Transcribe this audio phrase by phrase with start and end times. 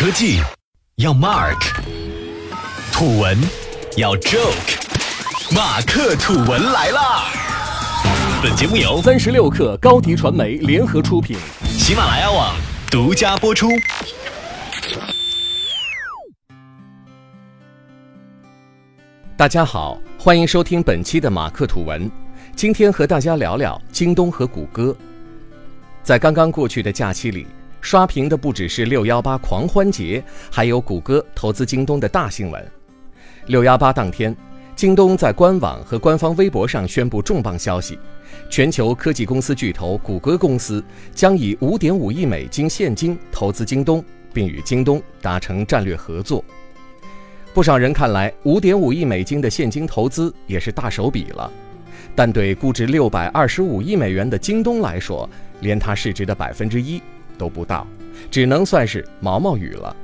[0.00, 0.40] 科技
[0.96, 1.60] 要 Mark，
[2.90, 3.36] 土文
[3.98, 7.26] 要 Joke，马克土文来啦！
[8.42, 12.56] 本节目由三十六克高迪传媒联合出品，喜马拉雅网
[12.90, 13.68] 独家播出。
[19.36, 22.10] 大家好，欢迎收听本期的马克土文。
[22.56, 24.96] 今天和大家聊聊京东和谷歌。
[26.02, 27.46] 在刚刚过去的假期里，
[27.80, 32.64] 刷屏的不只是六幺八狂欢节，还有谷歌投资京东的大新闻。
[33.46, 34.36] 六幺八当天，
[34.76, 37.98] 京东在官网和官方微博上宣布重磅消息：
[38.50, 46.44] 全球科技公司巨头谷歌公司将以五点五亿美金现金投资京东，并与京东达成战略合作。
[47.52, 51.50] 不少人看来，五点五亿美金的现金投资也是大手笔了，
[52.14, 55.28] 但对估值六百二十五亿美元的京东来说，
[55.60, 57.02] 连它市值的百分之一
[57.40, 57.86] 都不到，
[58.30, 59.96] 只能算是毛毛雨了。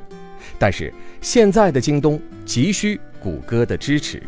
[0.58, 0.90] 但是
[1.20, 4.22] 现在的京东急需谷歌的支持，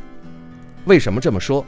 [0.85, 1.65] 为什么这么说？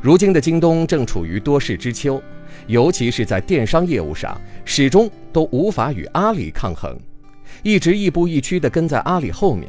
[0.00, 2.22] 如今的京东正处于多事之秋，
[2.66, 6.98] 尤其是在电商业务上，始终都无法与阿里抗衡，
[7.62, 9.68] 一直亦步亦趋地跟在阿里后面。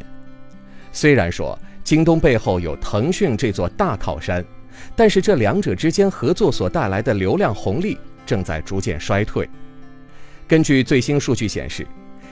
[0.93, 4.45] 虽然说京东背后有腾讯这座大靠山，
[4.95, 9.49] 但是这两者之间合作所带来的流量红利正在逐渐衰退。
[10.47, 11.85] 根据最新数据显示，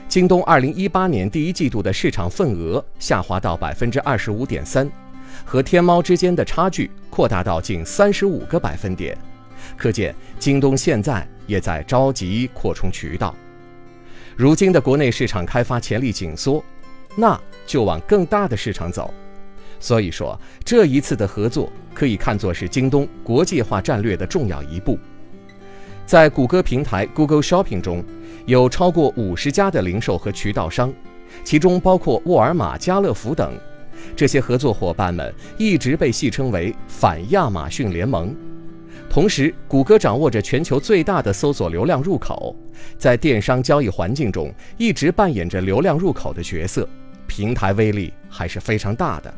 [0.08, 4.90] 京东2018年第一季度的市场份额下滑到百分之二十五点三，
[5.44, 9.16] 和天猫之间的差距扩大到近三十五个百分点。
[9.76, 13.34] 可见，京东现在也在着急扩充渠道。
[14.34, 16.64] 如今的国内市场开发潜力紧缩。
[17.18, 19.12] 那就往更大的市场走，
[19.80, 24.98] 所以说这一次的合作可以看作是京东国际化战略的重要一步。
[26.06, 28.04] 在谷歌平台 Google Shopping 中，
[28.46, 30.94] 有超过五十家的零售和渠道商，
[31.42, 33.58] 其中包括沃尔玛、家乐福等。
[34.14, 38.32] 这些合作伙伴们一直被戏称为“反亚马逊联盟”。
[39.10, 42.54] 同时，谷歌掌握着全球最大的搜索流量入口，
[42.96, 46.88] 在电商交易环境中一直扮演着流量入口的角色。
[47.26, 49.34] 平台威力还是非常大的。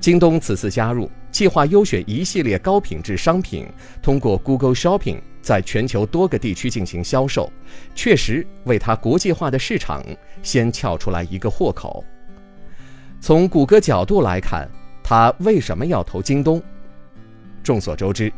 [0.00, 3.66] 京东此次加入，计划优选一系列高品质商品，
[4.00, 7.52] 通过 Google Shopping 在全球多个地区进行销售，
[7.94, 10.02] 确实为它国际化的市场
[10.42, 12.04] 先撬出来一个豁口。
[13.20, 14.68] 从谷歌角度来看，
[15.02, 16.62] 它为什么要投京东？
[17.62, 18.32] 众所周知，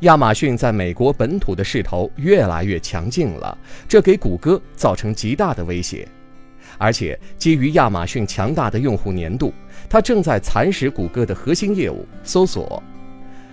[0.00, 3.56] 亚马逊在美国本土的势头越来越强劲了，
[3.88, 6.06] 这给谷歌造成极大的威胁。
[6.78, 9.52] 而且，基于亚马逊强大的用户粘度，
[9.88, 12.82] 它正在蚕食谷歌的核心业务——搜索。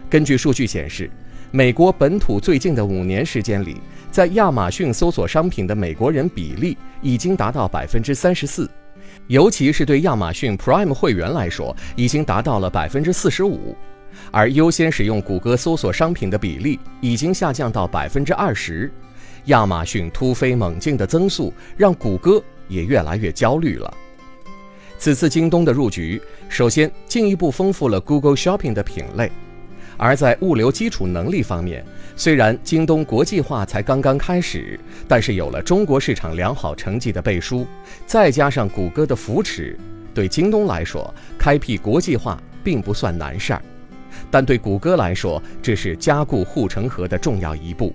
[0.10, 1.12] 根据数据显示，
[1.52, 3.78] 美国本土最近的五年时间里，
[4.12, 8.70] 在亚马逊搜索商品的美国人比例已经达到百分之三十四，
[9.28, 13.76] 尤其是对亚马逊 Prime 会员来说，已经达到了百分之四十五。
[14.32, 18.92] 而优先使用谷歌搜索商品的比例已经下降到百分之二十。
[19.46, 22.42] 亚马逊突飞猛进的增速让谷歌。
[22.68, 23.94] 也越来越焦虑了。
[24.98, 29.32] 此次京东的入局，首先进一步丰富了 Google Shopping 的品类，
[29.98, 31.84] 而在物流基础能力方面，
[32.16, 37.66] 虽然京东国际化才刚刚开始，但是有了中国市场良好成绩的背书，
[38.06, 39.78] 再加上谷歌的扶持，
[40.14, 43.62] 对京东来说，开辟国际化并不算难事儿。
[44.30, 47.94] 但对谷歌来说，这是加固护城河的重要一步。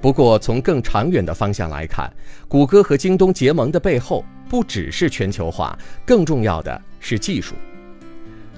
[0.00, 2.12] 不过，从更长远的方向来看，
[2.48, 7.54] 谷歌和京东结盟的背后不只是全球化，更重要的是技术。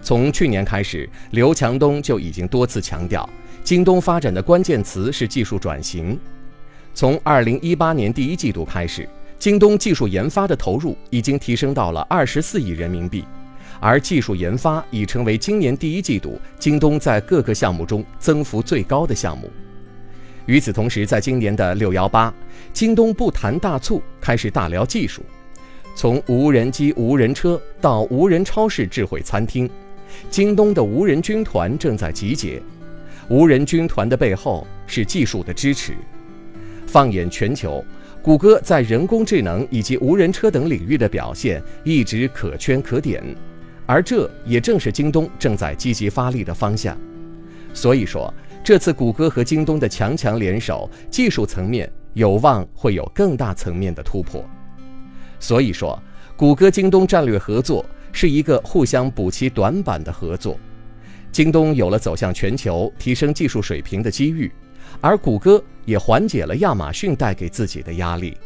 [0.05, 3.27] 从去年开始，刘强东就已经多次强调，
[3.65, 6.21] 京东发展的关键词是技术转型。
[6.93, 13.25] 从二零一八年第一季度开始，京东技术研发的投入已经提升到了二十四亿人民币，
[13.81, 19.51] 而技术研发已成为今年第一季度京东在各个项目中增幅最高的项目。
[20.45, 22.33] 与此同时，在今年的六幺八，
[22.75, 25.23] 京东不谈大促，开始大聊技术。
[25.97, 29.71] 从无人机、无人车到无人超市、智慧餐厅，
[30.31, 32.61] 京东的无人军团正在集结。
[33.29, 35.95] 无人军团的背后是技术的支持。
[36.87, 37.85] 放眼全球，
[38.23, 43.23] 谷歌在人工智能以及无人车等领域的表现一直可圈可点，
[43.87, 46.97] 而这也正是京东正在积极发力的方向。
[47.73, 48.33] 所以说。
[48.67, 54.43] 这次谷歌和京东的强强联手，技术层面有望会有更大层面的突破。
[55.39, 56.03] 所以说，
[56.35, 57.85] 谷歌京东战略合作
[58.15, 60.59] 是一个互相补齐短板的合作。
[61.31, 64.51] 京东有了走向全球、提升技术水平的机遇，
[65.01, 68.39] 而谷歌也缓解了亚马逊带给自己的压力。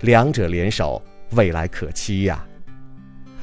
[0.00, 1.00] 两者联手，
[1.30, 2.44] 未来可期呀。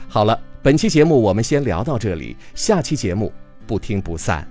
[0.10, 3.32] 好了，本期节目我们先聊到这里，下期节目
[3.66, 4.46] 不听不散。